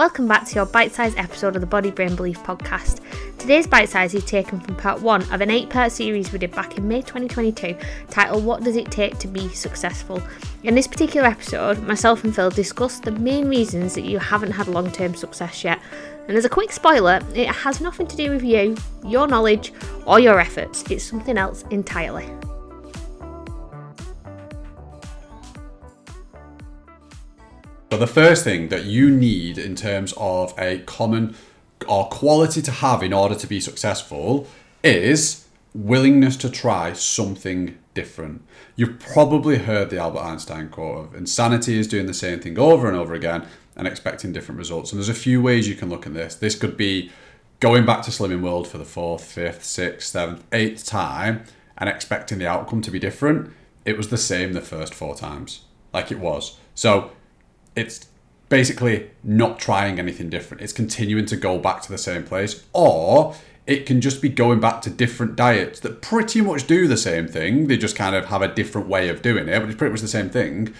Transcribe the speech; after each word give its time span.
Welcome 0.00 0.28
back 0.28 0.46
to 0.46 0.54
your 0.54 0.64
bite 0.64 0.92
sized 0.92 1.18
episode 1.18 1.56
of 1.56 1.60
the 1.60 1.66
Body 1.66 1.90
Brain 1.90 2.16
Belief 2.16 2.42
podcast. 2.42 3.02
Today's 3.36 3.66
bite 3.66 3.90
size 3.90 4.14
is 4.14 4.24
taken 4.24 4.58
from 4.58 4.74
part 4.76 5.02
one 5.02 5.30
of 5.30 5.42
an 5.42 5.50
eight 5.50 5.68
part 5.68 5.92
series 5.92 6.32
we 6.32 6.38
did 6.38 6.52
back 6.52 6.78
in 6.78 6.88
May 6.88 7.02
2022 7.02 7.76
titled 8.08 8.42
What 8.42 8.64
Does 8.64 8.76
It 8.76 8.90
Take 8.90 9.18
to 9.18 9.28
Be 9.28 9.50
Successful? 9.50 10.22
In 10.62 10.74
this 10.74 10.86
particular 10.86 11.28
episode, 11.28 11.82
myself 11.82 12.24
and 12.24 12.34
Phil 12.34 12.48
discussed 12.48 13.02
the 13.02 13.10
main 13.10 13.46
reasons 13.46 13.94
that 13.94 14.06
you 14.06 14.18
haven't 14.18 14.52
had 14.52 14.68
long 14.68 14.90
term 14.90 15.14
success 15.14 15.64
yet. 15.64 15.78
And 16.28 16.34
as 16.38 16.46
a 16.46 16.48
quick 16.48 16.72
spoiler, 16.72 17.20
it 17.34 17.48
has 17.48 17.82
nothing 17.82 18.06
to 18.06 18.16
do 18.16 18.30
with 18.30 18.42
you, 18.42 18.78
your 19.04 19.26
knowledge, 19.26 19.70
or 20.06 20.18
your 20.18 20.40
efforts, 20.40 20.82
it's 20.90 21.04
something 21.04 21.36
else 21.36 21.62
entirely. 21.68 22.39
So 27.92 27.98
the 27.98 28.06
first 28.06 28.44
thing 28.44 28.68
that 28.68 28.84
you 28.84 29.10
need 29.10 29.58
in 29.58 29.74
terms 29.74 30.14
of 30.16 30.54
a 30.56 30.78
common 30.80 31.34
or 31.88 32.08
quality 32.08 32.62
to 32.62 32.70
have 32.70 33.02
in 33.02 33.12
order 33.12 33.34
to 33.34 33.46
be 33.48 33.58
successful 33.58 34.46
is 34.84 35.48
willingness 35.74 36.36
to 36.36 36.50
try 36.50 36.92
something 36.92 37.76
different. 37.94 38.44
You've 38.76 39.00
probably 39.00 39.58
heard 39.58 39.90
the 39.90 39.98
Albert 39.98 40.20
Einstein 40.20 40.68
quote 40.68 41.06
of 41.06 41.14
insanity 41.16 41.80
is 41.80 41.88
doing 41.88 42.06
the 42.06 42.14
same 42.14 42.38
thing 42.38 42.60
over 42.60 42.86
and 42.86 42.96
over 42.96 43.12
again 43.12 43.48
and 43.74 43.88
expecting 43.88 44.32
different 44.32 44.60
results. 44.60 44.92
And 44.92 45.00
there's 45.00 45.08
a 45.08 45.14
few 45.14 45.42
ways 45.42 45.68
you 45.68 45.74
can 45.74 45.88
look 45.88 46.06
at 46.06 46.14
this. 46.14 46.36
This 46.36 46.54
could 46.54 46.76
be 46.76 47.10
going 47.58 47.84
back 47.84 48.02
to 48.02 48.12
Slimming 48.12 48.40
World 48.40 48.68
for 48.68 48.78
the 48.78 48.84
fourth, 48.84 49.24
fifth, 49.24 49.64
sixth, 49.64 50.10
seventh, 50.10 50.44
eighth 50.52 50.86
time 50.86 51.42
and 51.76 51.88
expecting 51.88 52.38
the 52.38 52.46
outcome 52.46 52.82
to 52.82 52.90
be 52.92 53.00
different. 53.00 53.52
It 53.84 53.96
was 53.96 54.10
the 54.10 54.16
same 54.16 54.52
the 54.52 54.60
first 54.60 54.94
four 54.94 55.16
times, 55.16 55.62
like 55.92 56.12
it 56.12 56.20
was. 56.20 56.56
So 56.76 57.10
it's 57.76 58.06
basically 58.48 59.10
not 59.22 59.58
trying 59.58 59.98
anything 59.98 60.28
different. 60.28 60.62
It's 60.62 60.72
continuing 60.72 61.26
to 61.26 61.36
go 61.36 61.58
back 61.58 61.82
to 61.82 61.90
the 61.90 61.98
same 61.98 62.24
place, 62.24 62.64
or 62.72 63.34
it 63.66 63.86
can 63.86 64.00
just 64.00 64.20
be 64.20 64.28
going 64.28 64.58
back 64.60 64.82
to 64.82 64.90
different 64.90 65.36
diets 65.36 65.80
that 65.80 66.02
pretty 66.02 66.40
much 66.40 66.66
do 66.66 66.88
the 66.88 66.96
same 66.96 67.28
thing. 67.28 67.68
They 67.68 67.76
just 67.76 67.96
kind 67.96 68.16
of 68.16 68.26
have 68.26 68.42
a 68.42 68.52
different 68.52 68.88
way 68.88 69.08
of 69.08 69.22
doing 69.22 69.48
it, 69.48 69.60
but 69.60 69.68
it's 69.68 69.78
pretty 69.78 69.92
much 69.92 70.00
the 70.00 70.08
same 70.08 70.28
thing. 70.28 70.74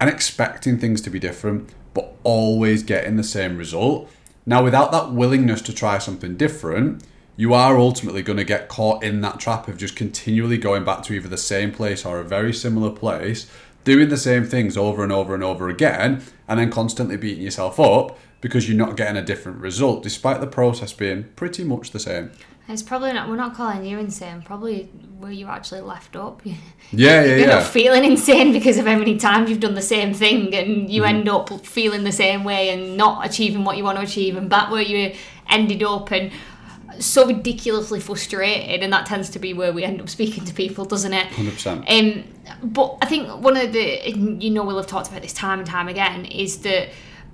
And 0.00 0.10
expecting 0.10 0.78
things 0.78 1.00
to 1.02 1.10
be 1.10 1.20
different, 1.20 1.70
but 1.94 2.16
always 2.24 2.82
getting 2.82 3.16
the 3.16 3.22
same 3.22 3.56
result. 3.56 4.10
Now, 4.44 4.62
without 4.62 4.90
that 4.92 5.12
willingness 5.12 5.62
to 5.62 5.72
try 5.72 5.98
something 5.98 6.36
different, 6.36 7.04
you 7.36 7.54
are 7.54 7.78
ultimately 7.78 8.22
going 8.22 8.36
to 8.36 8.44
get 8.44 8.68
caught 8.68 9.02
in 9.02 9.20
that 9.20 9.40
trap 9.40 9.68
of 9.68 9.78
just 9.78 9.96
continually 9.96 10.58
going 10.58 10.84
back 10.84 11.02
to 11.04 11.14
either 11.14 11.28
the 11.28 11.38
same 11.38 11.72
place 11.72 12.04
or 12.04 12.18
a 12.18 12.24
very 12.24 12.52
similar 12.52 12.90
place 12.90 13.50
doing 13.84 14.08
the 14.08 14.16
same 14.16 14.44
things 14.44 14.76
over 14.76 15.02
and 15.02 15.12
over 15.12 15.34
and 15.34 15.44
over 15.44 15.68
again, 15.68 16.22
and 16.48 16.58
then 16.58 16.70
constantly 16.70 17.16
beating 17.16 17.44
yourself 17.44 17.78
up 17.78 18.18
because 18.40 18.68
you're 18.68 18.76
not 18.76 18.96
getting 18.96 19.16
a 19.16 19.24
different 19.24 19.58
result, 19.58 20.02
despite 20.02 20.40
the 20.40 20.46
process 20.46 20.92
being 20.92 21.24
pretty 21.36 21.64
much 21.64 21.92
the 21.92 21.98
same. 22.00 22.30
It's 22.66 22.82
probably 22.82 23.12
not. 23.12 23.28
We're 23.28 23.36
not 23.36 23.54
calling 23.54 23.84
you 23.84 23.98
insane. 23.98 24.40
Probably 24.40 24.84
where 25.18 25.32
you 25.32 25.46
actually 25.48 25.82
left 25.82 26.16
up. 26.16 26.42
Yeah, 26.92 27.22
yeah, 27.22 27.28
You're 27.28 27.38
yeah. 27.38 27.46
not 27.46 27.64
feeling 27.64 28.04
insane 28.04 28.52
because 28.52 28.78
of 28.78 28.86
how 28.86 28.96
many 28.96 29.16
times 29.16 29.50
you've 29.50 29.58
done 29.58 29.74
the 29.74 29.82
same 29.82 30.14
thing, 30.14 30.54
and 30.54 30.88
you 30.88 31.02
mm. 31.02 31.08
end 31.08 31.28
up 31.28 31.48
feeling 31.66 32.04
the 32.04 32.12
same 32.12 32.44
way 32.44 32.68
and 32.70 32.96
not 32.96 33.26
achieving 33.26 33.64
what 33.64 33.76
you 33.76 33.82
want 33.82 33.98
to 33.98 34.04
achieve, 34.04 34.36
and 34.36 34.48
back 34.48 34.70
where 34.70 34.82
you 34.82 35.12
ended 35.48 35.82
up, 35.82 36.12
and 36.12 36.30
so 37.00 37.26
ridiculously 37.26 38.00
frustrated, 38.00 38.82
and 38.82 38.92
that 38.92 39.06
tends 39.06 39.30
to 39.30 39.38
be 39.38 39.52
where 39.54 39.72
we 39.72 39.84
end 39.84 40.00
up 40.00 40.08
speaking 40.08 40.44
to 40.44 40.54
people, 40.54 40.84
doesn't 40.84 41.12
it? 41.12 41.26
Hundred 41.28 41.54
percent. 41.54 41.90
Um, 41.90 42.24
but 42.62 42.96
I 43.02 43.06
think 43.06 43.28
one 43.42 43.56
of 43.56 43.72
the 43.72 44.10
you 44.10 44.50
know 44.50 44.64
we'll 44.64 44.76
have 44.76 44.86
talked 44.86 45.08
about 45.08 45.22
this 45.22 45.32
time 45.32 45.58
and 45.58 45.68
time 45.68 45.88
again 45.88 46.24
is 46.24 46.58
that 46.58 46.88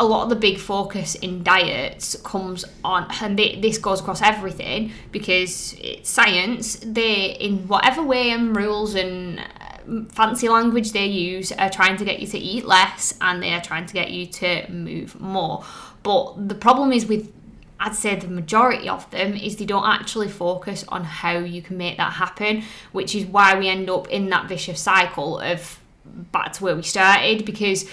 a 0.00 0.04
lot 0.04 0.24
of 0.24 0.28
the 0.28 0.36
big 0.36 0.58
focus 0.58 1.14
in 1.14 1.42
diets 1.42 2.16
comes 2.22 2.64
on, 2.84 3.06
and 3.20 3.38
they, 3.38 3.56
this 3.56 3.78
goes 3.78 4.00
across 4.00 4.22
everything 4.22 4.92
because 5.12 5.76
it's 5.80 6.10
science. 6.10 6.76
They, 6.84 7.32
in 7.32 7.68
whatever 7.68 8.02
way 8.02 8.30
and 8.30 8.56
rules 8.56 8.96
and 8.96 9.38
uh, 9.38 10.04
fancy 10.10 10.48
language 10.48 10.92
they 10.92 11.06
use, 11.06 11.52
are 11.52 11.70
trying 11.70 11.96
to 11.98 12.04
get 12.04 12.18
you 12.18 12.26
to 12.26 12.38
eat 12.38 12.64
less 12.64 13.14
and 13.20 13.42
they 13.42 13.52
are 13.52 13.62
trying 13.62 13.86
to 13.86 13.94
get 13.94 14.10
you 14.10 14.26
to 14.26 14.68
move 14.70 15.20
more. 15.20 15.64
But 16.02 16.48
the 16.48 16.54
problem 16.56 16.92
is 16.92 17.06
with 17.06 17.32
I'd 17.80 17.94
say 17.94 18.14
the 18.16 18.28
majority 18.28 18.88
of 18.88 19.10
them 19.10 19.34
is 19.34 19.56
they 19.56 19.64
don't 19.64 19.86
actually 19.86 20.28
focus 20.28 20.84
on 20.88 21.04
how 21.04 21.38
you 21.38 21.60
can 21.60 21.76
make 21.76 21.96
that 21.96 22.14
happen, 22.14 22.62
which 22.92 23.14
is 23.14 23.26
why 23.26 23.58
we 23.58 23.68
end 23.68 23.90
up 23.90 24.08
in 24.08 24.30
that 24.30 24.48
vicious 24.48 24.80
cycle 24.80 25.40
of 25.40 25.80
back 26.04 26.52
to 26.54 26.64
where 26.64 26.76
we 26.76 26.82
started 26.82 27.44
because 27.44 27.88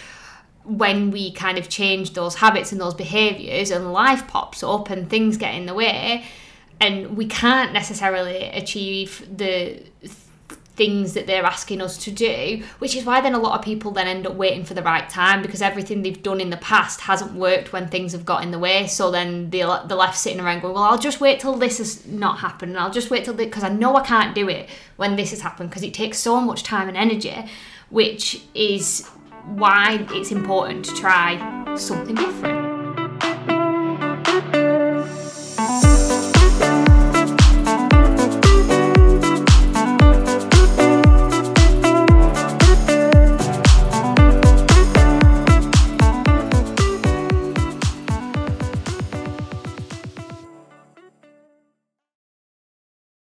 when 0.64 1.12
we 1.12 1.32
kind 1.32 1.58
of 1.58 1.70
change 1.70 2.14
those 2.14 2.36
habits 2.36 2.72
and 2.72 2.80
those 2.80 2.94
behaviors 2.94 3.72
and 3.72 3.92
life 3.92 4.28
pops 4.28 4.64
up 4.64 4.90
and 4.90 5.10
things 5.10 5.38
get 5.38 5.56
in 5.56 5.66
the 5.66 5.74
way 5.74 6.24
and 6.80 7.16
we 7.18 7.26
can't 7.26 7.74
necessarily 7.74 8.44
achieve 8.50 9.28
the 9.36 9.82
things 10.76 11.14
that 11.14 11.28
they're 11.28 11.44
asking 11.44 11.82
us 11.82 11.98
to 11.98 12.12
do, 12.12 12.64
which 12.80 12.96
is 12.96 13.06
why 13.06 13.20
then 13.22 13.34
a 13.34 13.40
lot 13.40 13.58
of 13.58 13.64
people 13.64 13.92
then 13.92 14.08
end 14.08 14.26
up 14.26 14.36
waiting 14.36 14.64
for 14.64 14.74
the 14.74 14.82
right 14.82 15.10
time 15.10 15.42
because 15.42 15.62
everything 15.62 16.02
they've 16.02 16.24
done 16.24 16.40
in 16.40 16.50
the 16.50 16.58
past 16.58 17.02
hasn't 17.02 17.34
worked 17.34 17.74
when 17.74 17.88
things 17.88 18.14
have 18.14 18.26
got 18.26 18.44
in 18.44 18.52
the 18.52 18.60
way. 18.60 18.88
So 18.88 19.12
then 19.12 19.50
they're, 19.50 19.82
they're 19.86 19.98
left 19.98 20.18
sitting 20.18 20.40
around 20.40 20.62
going, 20.62 20.74
well, 20.74 20.84
I'll 20.84 20.98
just 20.98 21.20
wait 21.20 21.42
till 21.42 21.56
this 21.56 21.80
has 21.80 22.06
not 22.08 22.40
happened 22.40 22.72
and 22.72 22.80
I'll 22.80 22.92
just 22.92 23.10
wait 23.10 23.26
till 23.26 23.34
because 23.34 23.64
I 23.64 23.70
know 23.70 23.96
I 23.96 24.04
can't 24.04 24.34
do 24.34 24.48
it 24.50 24.70
when 24.96 25.18
this 25.18 25.32
has 25.32 25.42
happened 25.42 25.70
because 25.70 25.84
it 25.84 25.94
takes 25.94 26.18
so 26.18 26.40
much 26.40 26.64
time 26.64 26.88
and 26.88 26.98
energy, 26.98 27.36
which 27.90 28.42
is 28.56 29.08
why 29.46 30.06
it's 30.12 30.32
important 30.32 30.86
to 30.86 30.96
try 30.96 31.76
something 31.76 32.16
different. 32.16 32.61